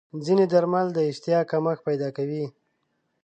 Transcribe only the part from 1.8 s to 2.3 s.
پیدا